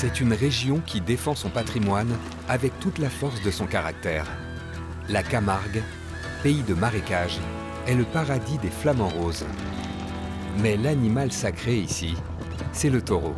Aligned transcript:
C'est 0.00 0.20
une 0.20 0.32
région 0.32 0.80
qui 0.86 1.00
défend 1.00 1.34
son 1.34 1.50
patrimoine 1.50 2.16
avec 2.48 2.78
toute 2.78 2.98
la 2.98 3.10
force 3.10 3.42
de 3.42 3.50
son 3.50 3.66
caractère. 3.66 4.26
La 5.08 5.24
Camargue, 5.24 5.82
pays 6.44 6.62
de 6.62 6.72
marécage, 6.72 7.40
est 7.84 7.96
le 7.96 8.04
paradis 8.04 8.58
des 8.58 8.70
flamants 8.70 9.08
roses. 9.08 9.44
Mais 10.58 10.76
l'animal 10.76 11.32
sacré 11.32 11.78
ici, 11.78 12.14
c'est 12.72 12.90
le 12.90 13.02
taureau. 13.02 13.34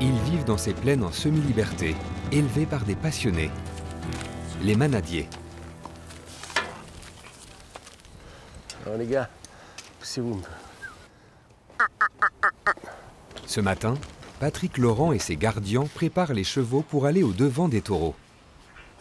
Ils 0.00 0.18
vivent 0.22 0.44
dans 0.44 0.58
ces 0.58 0.74
plaines 0.74 1.04
en 1.04 1.12
semi-liberté, 1.12 1.94
élevés 2.32 2.66
par 2.66 2.80
des 2.84 2.96
passionnés, 2.96 3.52
les 4.60 4.74
manadiers. 4.74 5.28
Alors 8.84 8.98
les 8.98 9.06
gars, 9.06 9.30
poussez-vous. 10.00 10.42
Ce 13.46 13.60
matin, 13.60 13.94
Patrick 14.42 14.76
Laurent 14.76 15.12
et 15.12 15.20
ses 15.20 15.36
gardiens 15.36 15.84
préparent 15.94 16.32
les 16.32 16.42
chevaux 16.42 16.82
pour 16.82 17.06
aller 17.06 17.22
au 17.22 17.30
devant 17.30 17.68
des 17.68 17.80
taureaux. 17.80 18.16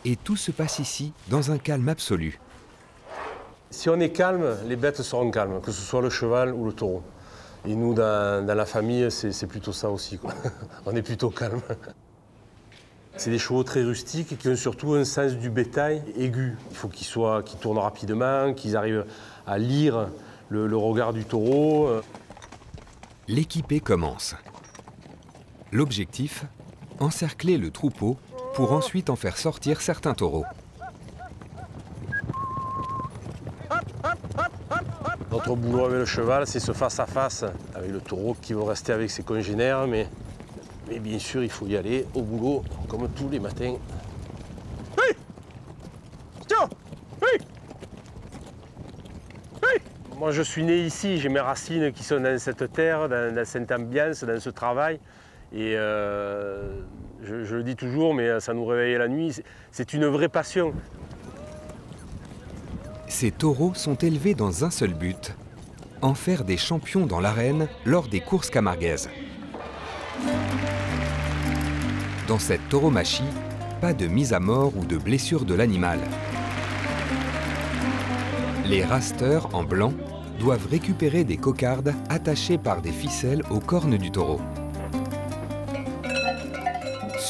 Et 0.06 0.16
tout 0.16 0.36
se 0.36 0.52
passe 0.52 0.78
ici 0.78 1.14
dans 1.30 1.50
un 1.50 1.58
calme 1.58 1.90
absolu. 1.90 2.40
Si 3.72 3.90
on 3.90 4.00
est 4.00 4.12
calme, 4.12 4.56
les 4.68 4.76
bêtes 4.76 5.02
seront 5.02 5.32
calmes, 5.32 5.60
que 5.60 5.72
ce 5.72 5.82
soit 5.82 6.04
le 6.04 6.12
cheval 6.12 6.54
ou 6.54 6.66
le 6.66 6.74
taureau. 6.74 7.02
Et 7.66 7.74
nous, 7.74 7.96
dans, 7.96 8.46
dans 8.46 8.54
la 8.54 8.68
famille, 8.68 9.10
c'est 9.10 9.48
plutôt 9.48 9.74
ça 9.74 9.90
aussi. 9.90 10.20
Quoi. 10.20 10.32
on 10.86 10.96
est 10.96 11.02
plutôt 11.02 11.32
calme. 11.32 11.62
C'est 13.18 13.32
des 13.32 13.40
chevaux 13.40 13.64
très 13.64 13.82
rustiques 13.82 14.38
qui 14.38 14.48
ont 14.48 14.56
surtout 14.56 14.94
un 14.94 15.06
sens 15.06 15.32
du 15.32 15.50
bétail 15.50 16.04
aigu. 16.18 16.56
Il 16.70 16.78
faut 16.78 16.88
qu'ils 16.88 17.08
soient, 17.08 17.42
qu'ils 17.42 17.58
tournent 17.58 17.80
rapidement, 17.80 18.54
qu'ils 18.54 18.78
arrivent 18.78 19.06
à 19.48 19.58
lire 19.58 20.08
le, 20.50 20.68
le 20.68 20.78
regard 20.78 21.14
du 21.14 21.26
taureau. 21.26 21.90
L'équipée 23.28 23.80
commence. 23.80 24.36
L'objectif 25.74 26.44
Encercler 27.00 27.58
le 27.58 27.72
troupeau 27.72 28.18
pour 28.56 28.74
ensuite 28.74 29.10
en 29.10 29.16
faire 29.16 29.38
sortir 29.38 29.80
certains 29.80 30.14
taureaux. 30.14 30.44
Notre 35.32 35.56
boulot 35.56 35.86
avec 35.86 36.00
le 36.00 36.06
cheval, 36.06 36.46
c'est 36.46 36.60
ce 36.60 36.74
face-à-face 36.74 37.46
avec 37.74 37.90
le 37.90 38.02
taureau 38.02 38.36
qui 38.42 38.54
veut 38.54 38.64
rester 38.64 38.92
avec 38.92 39.10
ses 39.10 39.24
congénères, 39.24 39.88
mais, 39.88 40.10
mais 40.90 41.00
bien 41.00 41.18
sûr, 41.18 41.42
il 41.42 41.50
faut 41.50 41.68
y 41.68 41.78
aller 41.78 42.06
au 42.14 42.22
boulot 42.22 42.64
comme 42.90 43.08
tous 43.10 43.30
les 43.30 43.40
matins. 43.40 43.76
Tiens 46.48 46.70
Moi, 50.18 50.32
je 50.32 50.42
suis 50.42 50.64
né 50.64 50.80
ici, 50.82 51.18
j'ai 51.18 51.30
mes 51.30 51.40
racines 51.40 51.94
qui 51.94 52.04
sont 52.04 52.20
dans 52.20 52.38
cette 52.38 52.74
terre, 52.74 53.08
dans, 53.08 53.34
dans 53.34 53.46
cette 53.46 53.72
ambiance, 53.72 54.26
dans 54.26 54.40
ce 54.40 54.50
travail. 54.50 55.00
Et 55.54 55.74
euh, 55.76 56.82
je, 57.24 57.56
le 57.56 57.64
dis 57.64 57.76
toujours, 57.76 58.14
mais 58.14 58.40
ça 58.40 58.54
nous 58.54 58.66
réveille 58.66 58.98
la 58.98 59.08
nuit. 59.08 59.36
C'est 59.72 59.94
une 59.94 60.06
vraie 60.06 60.30
passion. 60.30 60.74
Ces 63.08 63.32
taureaux 63.32 63.74
sont 63.74 63.96
élevés 63.96 64.34
dans 64.34 64.64
un 64.64 64.72
seul 64.72 64.94
but, 64.94 65.36
en 66.02 66.14
faire 66.14 66.46
des 66.46 66.58
champions 66.58 67.06
dans 67.06 67.20
l'arène 67.20 67.68
lors 67.86 68.08
des 68.08 68.22
courses 68.22 68.50
camarguaises. 68.50 69.10
Dans 72.28 72.40
cette 72.40 72.68
tauromachie, 72.70 73.24
pas 73.82 73.94
de 73.94 74.08
mise 74.08 74.32
à 74.32 74.40
mort 74.40 74.72
ou 74.78 74.86
de 74.86 74.98
blessure 74.98 75.44
de 75.44 75.54
l'animal. 75.54 76.00
Les 78.66 78.86
rasteurs 78.86 79.54
en 79.54 79.64
blanc 79.64 79.92
doivent 80.40 80.68
récupérer 80.68 81.26
des 81.26 81.36
cocardes 81.36 81.94
attachées 82.08 82.58
par 82.58 82.82
des 82.82 82.92
ficelles 82.92 83.44
aux 83.50 83.60
cornes 83.60 83.98
du 83.98 84.12
taureau. 84.12 84.40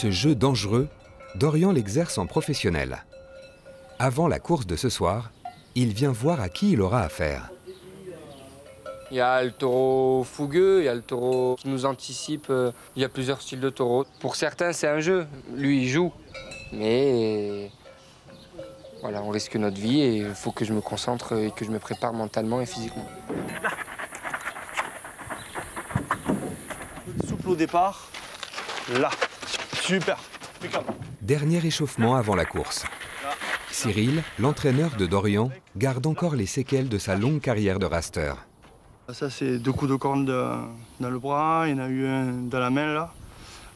Ce 0.02 0.10
jeu 0.10 0.34
dangereux, 0.34 0.88
Dorian 1.36 1.72
l'exerce 1.72 2.18
en 2.18 2.26
professionnel. 2.26 3.04
Avant 4.00 4.28
la 4.28 4.40
course 4.40 4.66
de 4.66 4.76
ce 4.76 4.90
soir, 4.90 5.30
il 5.76 5.94
vient 5.94 6.12
voir 6.12 6.42
à 6.42 6.50
qui 6.50 6.72
il 6.72 6.82
aura 6.82 7.04
affaire. 7.04 7.52
Il 9.12 9.18
y 9.18 9.22
a 9.22 9.44
le 9.44 9.52
taureau 9.52 10.24
fougueux, 10.24 10.82
il 10.82 10.86
y 10.86 10.88
a 10.88 10.96
le 10.96 11.04
taureau 11.04 11.56
qui 11.56 11.68
nous 11.68 11.86
anticipe. 11.86 12.48
euh, 12.50 12.72
Il 12.96 13.04
y 13.04 13.06
a 13.06 13.10
plusieurs 13.10 13.44
styles 13.44 13.60
de 13.60 13.70
taureau. 13.70 14.08
Pour 14.20 14.38
certains, 14.38 14.74
c'est 14.74 14.88
un 14.88 15.02
jeu. 15.02 15.28
Lui, 15.54 15.84
il 15.84 15.88
joue. 15.88 16.12
Mais 16.74 17.70
voilà, 19.02 19.22
on 19.22 19.30
risque 19.30 19.56
notre 19.56 19.80
vie 19.80 20.02
et 20.02 20.16
il 20.18 20.34
faut 20.34 20.52
que 20.52 20.66
je 20.66 20.74
me 20.74 20.82
concentre 20.82 21.38
et 21.38 21.52
que 21.52 21.64
je 21.64 21.70
me 21.70 21.78
prépare 21.78 22.14
mentalement 22.14 22.60
et 22.60 22.66
physiquement. 22.66 23.08
Souple 27.30 27.50
au 27.50 27.56
départ. 27.56 28.10
Là. 28.94 29.12
Super. 29.82 30.18
Dernier 31.22 31.66
échauffement 31.66 32.16
avant 32.16 32.36
la 32.36 32.46
course. 32.46 32.86
Cyril, 33.72 34.22
l'entraîneur 34.38 34.92
de 34.96 35.06
Dorian, 35.08 35.50
garde 35.76 36.06
encore 36.06 36.36
les 36.36 36.46
séquelles 36.46 36.88
de 36.90 36.98
sa 36.98 37.16
longue 37.16 37.42
carrière 37.42 37.80
de 37.80 37.86
raster. 37.88 38.34
Ça, 39.12 39.30
c'est 39.30 39.58
deux 39.58 39.72
coups 39.74 39.90
de 39.92 39.96
corne 39.96 40.26
de- 40.26 40.54
dans 41.00 41.10
le 41.10 41.20
bras. 41.20 41.64
Il 41.68 41.72
y 41.72 41.74
en 41.74 41.84
a 41.84 41.88
eu 41.88 42.06
un 42.08 42.26
dans 42.50 42.60
la 42.60 42.70
main, 42.70 42.94
là. 42.94 43.12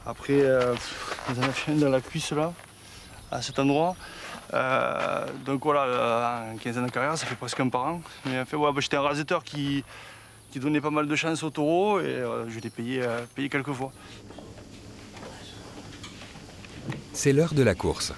Après, 0.06 0.34
euh, 0.42 0.76
il 1.30 1.36
y 1.36 1.40
en 1.40 1.50
a 1.50 1.52
fait 1.52 1.72
un 1.72 1.76
dans 1.76 1.90
la 1.90 2.02
cuisse, 2.02 2.32
là, 2.32 2.54
à 3.32 3.42
cet 3.42 3.58
endroit. 3.58 3.96
Euh, 4.54 5.26
donc 5.44 5.64
voilà, 5.64 5.82
euh, 5.86 6.54
en 6.54 6.58
15 6.58 6.78
ans 6.78 6.84
de 6.84 6.92
carrière, 6.92 7.18
ça 7.18 7.26
fait 7.26 7.36
presque 7.36 7.60
un 7.60 7.70
par 7.70 7.86
an. 7.86 8.02
Mais 8.26 8.40
en 8.40 8.46
fait, 8.46 8.56
ouais, 8.56 8.72
bah, 8.72 8.80
j'étais 8.80 8.98
un 8.98 9.02
rasetteur 9.02 9.44
qui, 9.44 9.84
qui 10.52 10.60
donnait 10.60 10.82
pas 10.82 10.92
mal 10.92 11.08
de 11.08 11.16
chance 11.16 11.42
au 11.42 11.50
taureau 11.50 12.00
et 12.00 12.04
euh, 12.06 12.48
je 12.50 12.60
l'ai 12.60 12.70
payé, 12.70 13.02
euh, 13.02 13.22
payé 13.34 13.50
quelques 13.50 13.74
fois. 13.74 13.92
C'est 17.16 17.32
l'heure 17.32 17.54
de 17.54 17.64
la 17.64 17.76
course. 17.76 18.12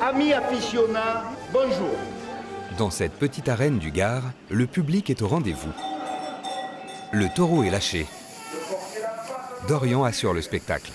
Amis 0.00 0.32
aficionats, 0.32 1.22
bonjour. 1.52 1.94
Dans 2.76 2.90
cette 2.90 3.12
petite 3.12 3.48
arène 3.48 3.78
du 3.78 3.92
Gard, 3.92 4.24
le 4.50 4.66
public 4.66 5.08
est 5.08 5.22
au 5.22 5.28
rendez-vous. 5.28 5.70
Le 7.12 7.32
taureau 7.32 7.62
est 7.62 7.70
lâché. 7.70 8.06
Dorian 9.68 10.02
assure 10.02 10.34
le 10.34 10.42
spectacle. 10.42 10.90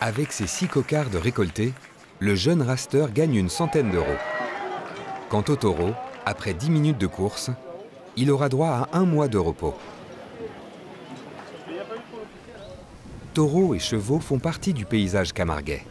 Avec 0.00 0.32
ses 0.32 0.46
six 0.46 0.68
cocardes 0.68 1.16
récoltées, 1.16 1.74
le 2.18 2.34
jeune 2.34 2.62
raster 2.62 3.06
gagne 3.12 3.34
une 3.34 3.50
centaine 3.50 3.90
d'euros. 3.90 4.08
Quant 5.28 5.44
au 5.48 5.56
taureau, 5.56 5.92
après 6.24 6.54
10 6.54 6.70
minutes 6.70 6.98
de 6.98 7.06
course, 7.06 7.50
il 8.16 8.30
aura 8.30 8.48
droit 8.48 8.88
à 8.92 8.98
un 8.98 9.04
mois 9.04 9.28
de 9.28 9.38
repos. 9.38 9.74
Taureaux 13.34 13.74
et 13.74 13.78
chevaux 13.78 14.20
font 14.20 14.38
partie 14.38 14.74
du 14.74 14.84
paysage 14.84 15.32
camarguais. 15.32 15.84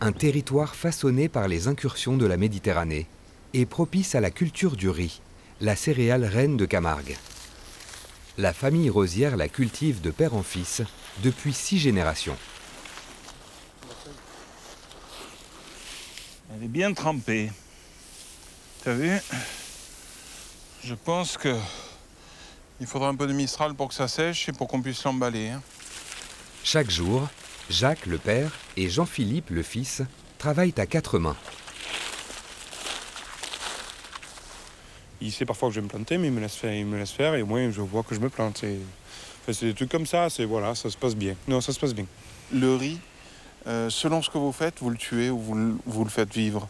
Un 0.00 0.12
territoire 0.12 0.74
façonné 0.74 1.28
par 1.28 1.48
les 1.48 1.68
incursions 1.68 2.16
de 2.16 2.26
la 2.26 2.36
Méditerranée 2.36 3.06
et 3.54 3.66
propice 3.66 4.14
à 4.14 4.20
la 4.20 4.30
culture 4.30 4.76
du 4.76 4.88
riz, 4.88 5.20
la 5.60 5.76
céréale 5.76 6.24
reine 6.24 6.56
de 6.56 6.64
Camargue. 6.64 7.16
La 8.38 8.52
famille 8.52 8.90
Rosière 8.90 9.36
la 9.36 9.48
cultive 9.48 10.00
de 10.00 10.10
père 10.10 10.34
en 10.34 10.42
fils 10.42 10.82
depuis 11.22 11.52
six 11.52 11.78
générations. 11.78 12.36
Elle 16.54 16.64
est 16.64 16.68
bien 16.68 16.92
trempée. 16.94 17.50
T'as 18.84 18.94
vu? 18.94 19.20
Je 20.84 20.94
pense 20.94 21.36
que 21.36 21.54
il 22.80 22.86
faudra 22.86 23.08
un 23.08 23.14
peu 23.14 23.28
de 23.28 23.32
Mistral 23.32 23.74
pour 23.74 23.88
que 23.88 23.94
ça 23.94 24.08
sèche 24.08 24.48
et 24.48 24.52
pour 24.52 24.66
qu'on 24.66 24.82
puisse 24.82 25.04
l'emballer. 25.04 25.50
hein. 25.50 25.62
Chaque 26.64 26.90
jour, 26.90 27.28
Jacques 27.70 28.06
le 28.06 28.18
père 28.18 28.50
et 28.76 28.88
Jean-Philippe 28.88 29.50
le 29.50 29.62
fils 29.62 30.02
travaillent 30.38 30.74
à 30.76 30.86
quatre 30.86 31.18
mains. 31.20 31.36
Il 35.20 35.30
sait 35.30 35.44
parfois 35.44 35.68
que 35.68 35.74
je 35.76 35.80
vais 35.80 35.84
me 35.84 35.88
planter, 35.88 36.18
mais 36.18 36.26
il 36.28 36.32
me 36.32 36.40
laisse 36.40 36.56
faire, 36.56 36.74
il 36.74 36.84
me 36.84 36.98
laisse 36.98 37.12
faire 37.12 37.36
et 37.36 37.42
au 37.42 37.46
moins 37.46 37.70
je 37.70 37.80
vois 37.80 38.02
que 38.02 38.16
je 38.16 38.20
me 38.20 38.28
plante. 38.28 38.58
C'est 38.58 38.76
enfin, 39.42 39.52
c'est 39.52 39.66
des 39.66 39.74
trucs 39.74 39.90
comme 39.90 40.06
ça, 40.06 40.28
c'est 40.30 40.44
voilà, 40.44 40.74
ça 40.74 40.90
se 40.90 40.96
passe 40.96 41.14
bien. 41.14 41.36
Non, 41.46 41.60
ça 41.60 41.72
se 41.72 41.78
passe 41.78 41.94
bien. 41.94 42.06
Le 42.52 42.74
riz, 42.74 42.98
euh, 43.68 43.88
selon 43.88 44.20
ce 44.20 44.30
que 44.30 44.38
vous 44.38 44.50
faites, 44.50 44.80
vous 44.80 44.90
le 44.90 44.98
tuez 44.98 45.30
ou 45.30 45.38
vous 45.86 46.04
le 46.04 46.10
faites 46.10 46.34
vivre? 46.34 46.68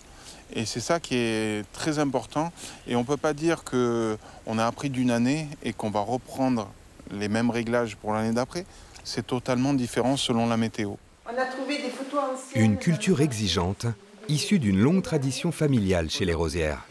Et 0.54 0.66
c'est 0.66 0.80
ça 0.80 1.00
qui 1.00 1.16
est 1.16 1.64
très 1.72 1.98
important. 1.98 2.52
Et 2.86 2.96
on 2.96 3.00
ne 3.00 3.04
peut 3.04 3.16
pas 3.16 3.32
dire 3.32 3.64
qu'on 3.64 4.58
a 4.58 4.66
appris 4.66 4.90
d'une 4.90 5.10
année 5.10 5.48
et 5.62 5.72
qu'on 5.72 5.90
va 5.90 6.00
reprendre 6.00 6.68
les 7.10 7.28
mêmes 7.28 7.50
réglages 7.50 7.96
pour 7.96 8.12
l'année 8.12 8.32
d'après. 8.32 8.66
C'est 9.04 9.26
totalement 9.26 9.74
différent 9.74 10.16
selon 10.16 10.46
la 10.48 10.56
météo. 10.56 10.94
On 11.26 11.38
a 11.38 11.44
trouvé 11.46 11.78
des 11.78 11.90
photos 11.90 12.20
anciennes. 12.34 12.64
Une 12.64 12.78
culture 12.78 13.20
exigeante, 13.20 13.86
issue 14.28 14.58
d'une 14.58 14.80
longue 14.80 15.02
tradition 15.02 15.52
familiale 15.52 16.10
chez 16.10 16.24
les 16.24 16.34
Rosières. 16.34 16.82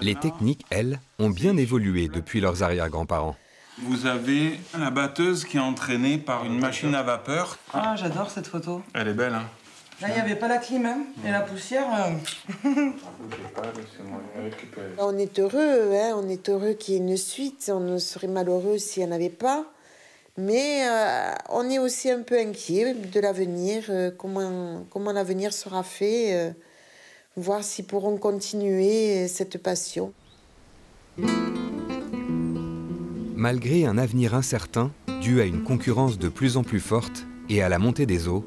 Les 0.00 0.14
techniques, 0.14 0.64
elles, 0.70 1.00
ont 1.18 1.28
bien 1.28 1.56
évolué 1.56 2.08
depuis 2.08 2.40
leurs 2.40 2.62
arrière-grands-parents. 2.62 3.36
Vous 3.78 4.06
avez 4.06 4.58
la 4.78 4.90
batteuse 4.90 5.44
qui 5.44 5.58
est 5.58 5.60
entraînée 5.60 6.18
par 6.18 6.44
une 6.44 6.58
machine 6.58 6.94
à 6.94 7.02
vapeur. 7.02 7.58
Ah, 7.74 7.94
j'adore 7.96 8.30
cette 8.30 8.46
photo. 8.46 8.82
Elle 8.94 9.08
est 9.08 9.14
belle, 9.14 9.34
hein 9.34 9.48
Là, 10.02 10.08
il 10.08 10.14
n'y 10.14 10.20
avait 10.20 10.34
pas 10.34 10.48
la 10.48 10.58
clim 10.58 10.84
hein, 10.84 11.04
et 11.24 11.30
la 11.30 11.42
poussière. 11.42 11.86
euh, 12.64 12.70
On 14.98 15.16
est 15.16 15.38
heureux, 15.38 15.92
hein, 15.94 16.14
on 16.16 16.28
est 16.28 16.48
heureux 16.48 16.72
qu'il 16.72 16.94
y 16.94 16.96
ait 16.96 17.00
une 17.00 17.16
suite. 17.16 17.70
On 17.72 17.98
serait 18.00 18.26
malheureux 18.26 18.78
s'il 18.78 19.04
n'y 19.04 19.12
en 19.12 19.14
avait 19.14 19.30
pas. 19.30 19.64
Mais 20.36 20.88
euh, 20.88 21.32
on 21.50 21.70
est 21.70 21.78
aussi 21.78 22.10
un 22.10 22.22
peu 22.22 22.36
inquiet 22.36 22.94
de 22.94 23.20
l'avenir, 23.20 23.84
euh, 23.90 24.10
comment, 24.10 24.84
comment 24.90 25.12
l'avenir 25.12 25.52
sera 25.52 25.84
fait, 25.84 26.34
euh, 26.34 26.50
voir 27.36 27.62
s'ils 27.62 27.84
pourront 27.84 28.16
continuer 28.16 29.28
cette 29.28 29.58
passion. 29.58 30.12
Malgré 33.36 33.84
un 33.84 33.98
avenir 33.98 34.34
incertain, 34.34 34.90
dû 35.20 35.40
à 35.40 35.44
une 35.44 35.62
concurrence 35.62 36.18
de 36.18 36.28
plus 36.28 36.56
en 36.56 36.64
plus 36.64 36.80
forte 36.80 37.24
et 37.48 37.62
à 37.62 37.68
la 37.68 37.78
montée 37.78 38.06
des 38.06 38.26
eaux, 38.26 38.44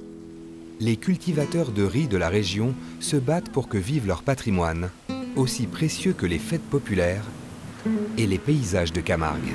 les 0.79 0.97
cultivateurs 0.97 1.71
de 1.71 1.83
riz 1.83 2.07
de 2.07 2.17
la 2.17 2.29
région 2.29 2.75
se 2.99 3.15
battent 3.15 3.49
pour 3.49 3.69
que 3.69 3.77
vive 3.77 4.07
leur 4.07 4.23
patrimoine, 4.23 4.89
aussi 5.35 5.67
précieux 5.67 6.13
que 6.13 6.25
les 6.25 6.39
fêtes 6.39 6.69
populaires 6.69 7.25
et 8.17 8.27
les 8.27 8.39
paysages 8.39 8.93
de 8.93 9.01
Camargue. 9.01 9.53